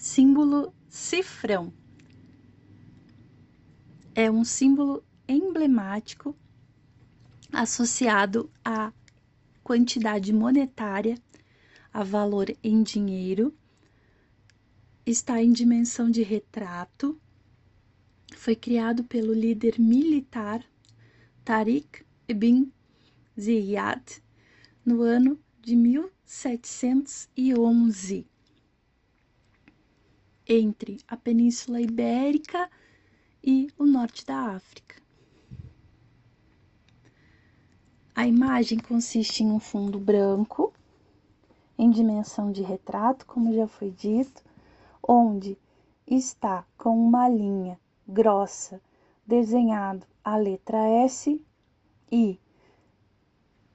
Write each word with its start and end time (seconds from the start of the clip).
símbolo 0.00 0.74
cifrão. 0.88 1.72
É 4.14 4.30
um 4.30 4.44
símbolo 4.44 5.04
emblemático 5.28 6.34
associado 7.52 8.50
à 8.64 8.94
quantidade 9.62 10.32
monetária, 10.32 11.18
a 11.92 12.02
valor 12.02 12.46
em 12.64 12.82
dinheiro, 12.82 13.54
está 15.04 15.42
em 15.42 15.52
dimensão 15.52 16.10
de 16.10 16.22
retrato, 16.22 17.20
foi 18.34 18.56
criado 18.56 19.04
pelo 19.04 19.34
líder 19.34 19.78
militar 19.78 20.64
Tariq 21.44 22.06
ibn 22.26 22.72
Ziyad 23.38 24.22
no 24.82 25.02
ano 25.02 25.38
de 25.60 25.76
1711 25.76 28.30
entre 30.52 30.98
a 31.06 31.16
Península 31.16 31.80
Ibérica 31.80 32.68
e 33.42 33.68
o 33.78 33.86
norte 33.86 34.26
da 34.26 34.56
África. 34.56 35.00
A 38.12 38.26
imagem 38.26 38.78
consiste 38.78 39.44
em 39.44 39.52
um 39.52 39.60
fundo 39.60 39.98
branco, 39.98 40.72
em 41.78 41.88
dimensão 41.88 42.50
de 42.50 42.62
retrato, 42.62 43.24
como 43.24 43.54
já 43.54 43.68
foi 43.68 43.92
dito, 43.92 44.42
onde 45.00 45.56
está 46.04 46.66
com 46.76 46.98
uma 46.98 47.28
linha 47.28 47.78
grossa 48.06 48.82
desenhado 49.24 50.04
a 50.24 50.36
letra 50.36 50.78
S 51.04 51.40
e 52.10 52.40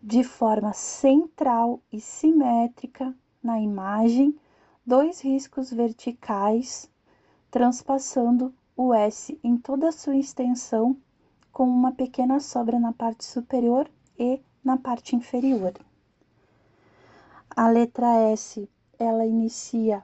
de 0.00 0.22
forma 0.22 0.72
central 0.72 1.82
e 1.92 2.00
simétrica 2.00 3.12
na 3.42 3.60
imagem 3.60 4.38
dois 4.90 5.20
riscos 5.20 5.70
verticais 5.70 6.90
transpassando 7.48 8.52
o 8.76 8.92
S 8.92 9.38
em 9.40 9.56
toda 9.56 9.90
a 9.90 9.92
sua 9.92 10.16
extensão, 10.16 10.96
com 11.52 11.62
uma 11.62 11.92
pequena 11.92 12.40
sobra 12.40 12.76
na 12.80 12.92
parte 12.92 13.24
superior 13.24 13.88
e 14.18 14.42
na 14.64 14.76
parte 14.76 15.14
inferior. 15.14 15.74
A 17.54 17.68
letra 17.68 18.32
S, 18.32 18.68
ela 18.98 19.24
inicia 19.24 20.02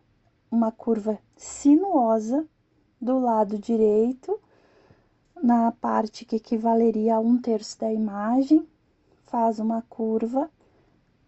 uma 0.48 0.70
curva 0.70 1.18
sinuosa 1.36 2.46
do 3.00 3.18
lado 3.18 3.58
direito, 3.58 4.40
na 5.42 5.72
parte 5.72 6.24
que 6.24 6.36
equivaleria 6.36 7.16
a 7.16 7.20
um 7.20 7.38
terço 7.40 7.80
da 7.80 7.92
imagem, 7.92 8.64
faz 9.24 9.58
uma 9.58 9.82
curva 9.82 10.48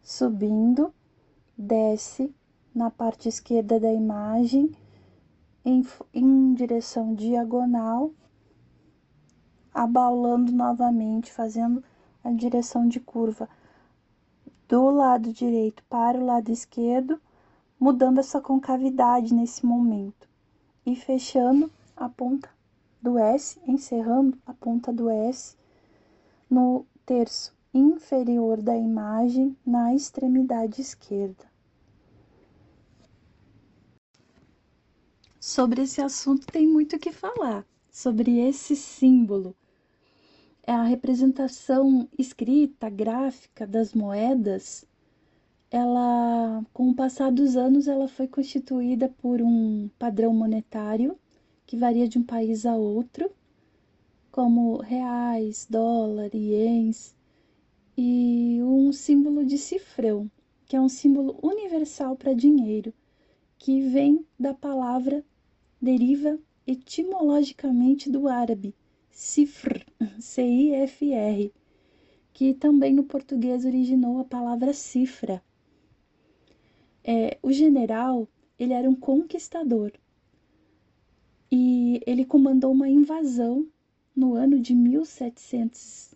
subindo, 0.01 0.95
desce 1.57 2.33
na 2.79 2.93
parte 2.93 3.29
esquerda 3.29 3.81
da 3.81 3.93
imagem 3.93 4.71
em, 5.65 5.85
em 6.15 6.55
direção 6.55 7.13
diagonal, 7.13 8.13
abalando 9.75 10.53
novamente, 10.53 11.33
fazendo 11.33 11.83
a 12.23 12.31
direção 12.31 12.87
de 12.87 13.01
curva 13.01 13.49
do 14.69 14.91
lado 14.91 15.33
direito 15.33 15.83
para 15.91 16.17
o 16.17 16.25
lado 16.25 16.53
esquerdo, 16.53 17.21
mudando 17.81 18.21
essa 18.21 18.41
concavidade 18.41 19.35
nesse 19.35 19.67
momento 19.67 20.29
e 20.87 20.95
fechando 20.95 21.69
a 21.97 22.09
ponta 22.09 22.49
do 23.03 23.19
S, 23.19 23.59
encerrando 23.67 24.39
a 24.47 24.55
ponta 24.55 24.93
do 24.93 25.11
S 25.11 25.57
no 26.49 26.87
terço 27.05 27.53
inferior 27.75 28.63
da 28.63 28.77
imagem 28.77 29.57
na 29.67 29.93
extremidade 29.93 30.81
esquerda. 30.81 31.48
Sobre 35.49 35.81
esse 35.81 36.03
assunto 36.03 36.47
tem 36.47 36.69
muito 36.69 36.97
o 36.97 36.99
que 36.99 37.11
falar, 37.11 37.67
sobre 37.91 38.39
esse 38.39 38.77
símbolo. 38.77 39.57
É 40.63 40.73
a 40.73 40.83
representação 40.83 42.07
escrita, 42.19 42.91
gráfica 42.91 43.67
das 43.67 43.95
moedas, 43.95 44.85
ela, 45.71 46.63
com 46.71 46.91
o 46.91 46.95
passar 46.95 47.33
dos 47.33 47.57
anos, 47.57 47.89
ela 47.89 48.07
foi 48.09 48.29
constituída 48.29 49.09
por 49.09 49.41
um 49.41 49.89
padrão 49.99 50.35
monetário 50.35 51.19
que 51.67 51.79
varia 51.79 52.07
de 52.07 52.19
um 52.19 52.23
país 52.23 52.67
a 52.67 52.77
outro, 52.77 53.31
como 54.31 54.77
reais, 54.77 55.67
dólar, 55.69 56.29
ienes, 56.35 57.17
e 57.97 58.61
um 58.63 58.93
símbolo 58.93 59.47
de 59.47 59.57
cifrão, 59.57 60.31
que 60.67 60.77
é 60.77 60.81
um 60.81 60.91
símbolo 60.91 61.39
universal 61.43 62.17
para 62.17 62.35
dinheiro, 62.35 62.93
que 63.57 63.81
vem 63.89 64.27
da 64.39 64.53
palavra 64.53 65.25
deriva 65.81 66.39
etimologicamente 66.67 68.11
do 68.11 68.29
árabe 68.29 68.75
cifr, 69.11 69.85
C-I-F-R, 70.21 71.53
que 72.33 72.55
também 72.55 72.93
no 72.95 73.05
português 73.05 73.65
originou 73.65 74.21
a 74.21 74.25
palavra 74.25 74.73
cifra. 74.73 75.43
É, 77.03 77.39
o 77.43 77.53
general, 77.53 78.29
ele 78.59 78.73
era 78.73 78.89
um 78.89 78.95
conquistador. 78.95 79.93
E 81.51 82.03
ele 82.07 82.25
comandou 82.25 82.73
uma 82.73 82.89
invasão 82.89 83.67
no 84.15 84.35
ano 84.35 84.61
de 84.61 84.75
1700, 84.75 86.15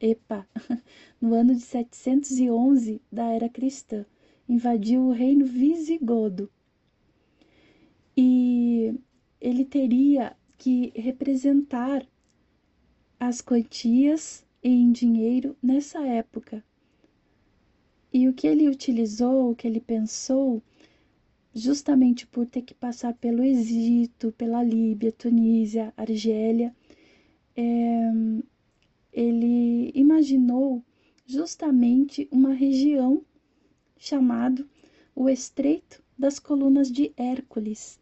epa, 0.00 0.46
no 1.20 1.34
ano 1.34 1.54
de 1.54 1.62
711 1.62 3.00
da 3.10 3.24
era 3.24 3.48
cristã, 3.48 4.04
invadiu 4.48 5.02
o 5.02 5.12
reino 5.12 5.46
visigodo 5.46 6.50
e 8.20 8.98
ele 9.40 9.64
teria 9.64 10.36
que 10.58 10.92
representar 10.96 12.04
as 13.20 13.40
quantias 13.40 14.44
em 14.60 14.90
dinheiro 14.90 15.56
nessa 15.62 16.04
época. 16.04 16.64
E 18.12 18.28
o 18.28 18.34
que 18.34 18.48
ele 18.48 18.68
utilizou, 18.68 19.52
o 19.52 19.54
que 19.54 19.68
ele 19.68 19.80
pensou, 19.80 20.60
justamente 21.54 22.26
por 22.26 22.44
ter 22.44 22.62
que 22.62 22.74
passar 22.74 23.14
pelo 23.14 23.44
Egito, 23.44 24.32
pela 24.32 24.64
Líbia, 24.64 25.12
Tunísia, 25.12 25.94
Argélia, 25.96 26.74
é, 27.54 28.10
ele 29.12 29.92
imaginou 29.94 30.82
justamente 31.24 32.26
uma 32.32 32.52
região 32.52 33.22
chamado 33.96 34.68
o 35.14 35.28
Estreito 35.28 36.02
das 36.18 36.40
Colunas 36.40 36.90
de 36.90 37.12
Hércules, 37.16 38.00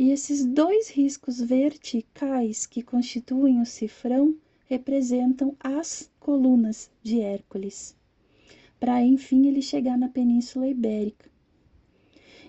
e 0.00 0.12
esses 0.12 0.46
dois 0.46 0.88
riscos 0.88 1.42
verticais 1.42 2.64
que 2.64 2.82
constituem 2.82 3.60
o 3.60 3.66
cifrão 3.66 4.34
representam 4.64 5.54
as 5.60 6.10
colunas 6.18 6.90
de 7.02 7.20
Hércules, 7.20 7.94
para 8.80 9.04
enfim 9.04 9.46
ele 9.46 9.60
chegar 9.60 9.98
na 9.98 10.08
Península 10.08 10.66
Ibérica. 10.66 11.30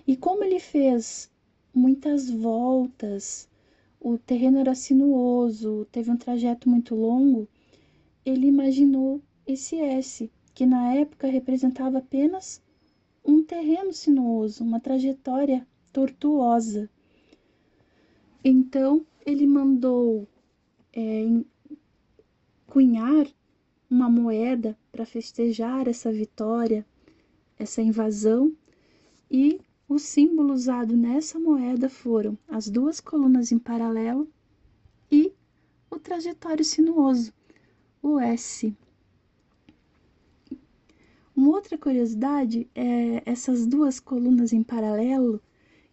E 0.06 0.16
como 0.16 0.42
ele 0.42 0.58
fez 0.58 1.30
muitas 1.74 2.30
voltas, 2.30 3.46
o 4.00 4.16
terreno 4.16 4.58
era 4.58 4.74
sinuoso, 4.74 5.86
teve 5.92 6.10
um 6.10 6.16
trajeto 6.16 6.70
muito 6.70 6.94
longo, 6.94 7.46
ele 8.24 8.46
imaginou 8.46 9.20
esse 9.46 9.76
S, 9.76 10.32
que 10.54 10.64
na 10.64 10.94
época 10.94 11.26
representava 11.26 11.98
apenas 11.98 12.62
um 13.22 13.44
terreno 13.44 13.92
sinuoso, 13.92 14.64
uma 14.64 14.80
trajetória 14.80 15.66
tortuosa. 15.92 16.88
Então 18.44 19.06
ele 19.24 19.46
mandou 19.46 20.26
é, 20.92 21.24
cunhar 22.66 23.26
uma 23.88 24.10
moeda 24.10 24.76
para 24.90 25.06
festejar 25.06 25.86
essa 25.86 26.10
vitória, 26.10 26.84
essa 27.58 27.80
invasão, 27.80 28.52
e 29.30 29.60
o 29.88 29.98
símbolo 29.98 30.52
usado 30.52 30.96
nessa 30.96 31.38
moeda 31.38 31.88
foram 31.88 32.36
as 32.48 32.68
duas 32.68 33.00
colunas 33.00 33.52
em 33.52 33.58
paralelo 33.58 34.26
e 35.10 35.32
o 35.90 35.98
trajetório 35.98 36.64
sinuoso, 36.64 37.32
o 38.02 38.18
S. 38.18 38.74
Uma 41.36 41.50
outra 41.50 41.78
curiosidade 41.78 42.68
é 42.74 43.22
essas 43.24 43.66
duas 43.66 44.00
colunas 44.00 44.52
em 44.52 44.62
paralelo 44.62 45.40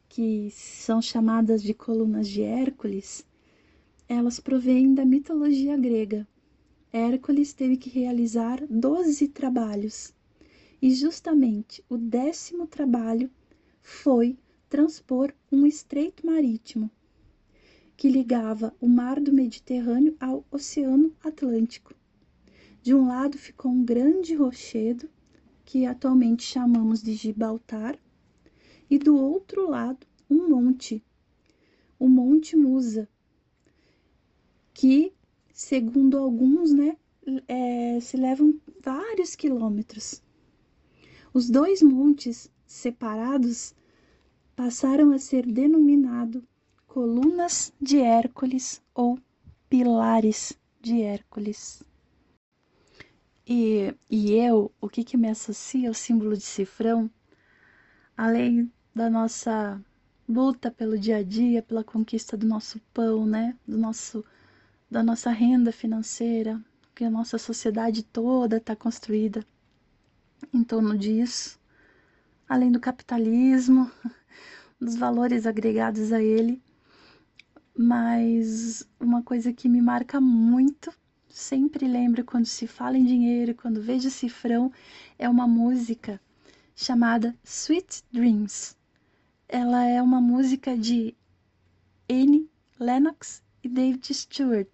que 0.09 0.50
são 0.51 1.01
chamadas 1.01 1.63
de 1.63 1.73
colunas 1.73 2.27
de 2.27 2.41
Hércules, 2.41 3.25
elas 4.07 4.39
provêm 4.39 4.94
da 4.94 5.06
mitologia 5.06 5.77
grega. 5.77 6.27
Hércules 6.91 7.53
teve 7.53 7.77
que 7.77 7.89
realizar 7.89 8.65
doze 8.67 9.29
trabalhos, 9.29 10.13
e 10.81 10.94
justamente 10.94 11.81
o 11.88 11.97
décimo 11.97 12.67
trabalho 12.67 13.29
foi 13.81 14.38
transpor 14.67 15.31
um 15.51 15.65
estreito 15.65 16.25
marítimo 16.25 16.91
que 18.00 18.07
ligava 18.07 18.73
o 18.79 18.88
mar 18.88 19.19
do 19.19 19.33
Mediterrâneo 19.33 20.15
ao 20.21 20.45
Oceano 20.50 21.13
Atlântico. 21.21 21.94
De 22.81 22.95
um 22.95 23.05
lado 23.05 23.38
ficou 23.38 23.69
um 23.69 23.83
grande 23.83 24.33
rochedo, 24.35 25.09
que 25.65 25.85
atualmente 25.85 26.44
chamamos 26.44 27.03
de 27.03 27.13
Gibraltar, 27.13 28.00
e 28.89 28.97
do 28.97 29.15
outro 29.15 29.69
lado 29.69 30.07
um 30.30 30.50
monte, 30.50 31.03
o 31.97 32.07
Monte 32.07 32.56
Musa, 32.56 33.09
que, 34.74 35.12
segundo 35.51 36.18
alguns, 36.18 36.71
né, 36.71 36.95
é, 37.47 38.00
se 38.00 38.15
levam 38.15 38.59
vários 38.81 39.36
quilômetros. 39.36 40.21
Os 41.33 41.50
dois 41.50 41.81
montes 41.81 42.50
separados 42.65 43.75
passaram 44.56 45.12
a 45.12 45.19
ser 45.19 45.45
denominados 45.45 46.44
colunas 46.88 47.74
de 47.80 48.00
Hércules 48.00 48.81
ou 48.94 49.19
pilares 49.69 50.57
de 50.81 51.01
Hércules. 51.01 51.83
E, 53.45 53.94
e 54.09 54.33
eu, 54.33 54.71
o 54.80 54.88
que, 54.88 55.03
que 55.03 55.18
me 55.18 55.30
associa 55.30 55.89
ao 55.89 55.94
símbolo 55.94 56.38
de 56.38 56.44
cifrão, 56.44 57.09
além 58.15 58.71
da 58.94 59.09
nossa 59.09 59.81
luta 60.27 60.69
pelo 60.69 60.97
dia 60.97 61.18
a 61.18 61.24
dia, 61.24 61.63
pela 61.63 61.83
conquista 61.83 62.38
do 62.38 62.45
nosso 62.45 62.80
pão, 62.94 63.25
né? 63.25 63.56
Do 63.68 63.77
nosso, 63.77 64.24
da 64.89 65.01
nossa 65.01 65.31
renda 65.31 65.71
financeira, 65.71 66.62
que 66.94 67.03
a 67.03 67.09
nossa 67.09 67.38
sociedade 67.38 68.03
toda 68.03 68.57
está 68.57 68.75
construída 68.75 69.45
em 70.53 70.63
torno 70.63 70.97
disso, 70.97 71.59
além 72.47 72.71
do 72.71 72.80
capitalismo, 72.80 73.89
dos 74.80 74.95
valores 74.95 75.45
agregados 75.45 76.12
a 76.12 76.21
ele. 76.21 76.62
Mas 77.75 78.88
uma 79.00 79.24
coisa 79.24 79.53
que 79.53 79.69
me 79.69 79.81
marca 79.81 80.19
muito, 80.19 80.94
sempre 81.30 81.88
lembro 81.88 82.25
quando 82.25 82.45
se 82.45 82.68
fala 82.68 82.97
em 82.97 83.06
dinheiro, 83.06 83.56
quando 83.56 83.81
vejo 83.81 84.09
cifrão, 84.09 84.71
é 85.18 85.30
uma 85.30 85.47
música 85.47 86.19
chamada 86.75 87.36
Sweet 87.44 88.03
Dreams. 88.12 88.78
Ela 89.51 89.84
é 89.86 90.00
uma 90.00 90.22
música 90.22 90.78
de 90.78 91.16
Annie 92.07 92.48
Lennox 92.80 93.42
e 93.63 93.68
David 93.68 94.13
Stewart, 94.13 94.69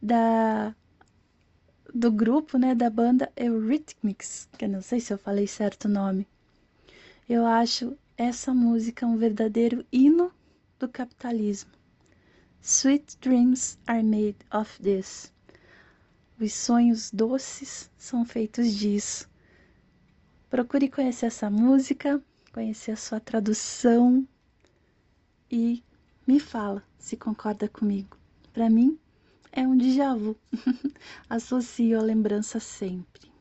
da 0.00 0.74
do 1.94 2.10
grupo, 2.10 2.56
né, 2.56 2.74
da 2.74 2.88
banda 2.88 3.30
Eurythmics, 3.36 4.48
que 4.56 4.64
eu 4.64 4.68
não 4.70 4.80
sei 4.80 4.98
se 4.98 5.12
eu 5.12 5.18
falei 5.18 5.46
certo 5.46 5.84
o 5.84 5.90
nome. 5.90 6.26
Eu 7.28 7.44
acho 7.44 7.94
essa 8.16 8.54
música 8.54 9.06
um 9.06 9.18
verdadeiro 9.18 9.84
hino 9.92 10.32
do 10.78 10.88
capitalismo. 10.88 11.70
Sweet 12.62 13.18
dreams 13.20 13.78
are 13.86 14.02
made 14.02 14.38
of 14.50 14.80
this. 14.80 15.30
Os 16.40 16.54
sonhos 16.54 17.10
doces 17.10 17.90
são 17.98 18.24
feitos 18.24 18.72
disso. 18.72 19.28
Procure 20.48 20.88
conhecer 20.88 21.26
essa 21.26 21.50
música, 21.50 22.22
conhecer 22.52 22.92
a 22.92 22.96
sua 22.96 23.18
tradução 23.18 24.26
e 25.50 25.82
me 26.26 26.38
fala 26.38 26.82
se 26.98 27.16
concorda 27.16 27.68
comigo. 27.68 28.16
Para 28.52 28.68
mim, 28.68 28.98
é 29.50 29.66
um 29.66 29.76
déjà 29.76 30.14
vu. 30.14 30.36
Associo 31.28 31.98
a 31.98 32.02
lembrança 32.02 32.60
sempre. 32.60 33.31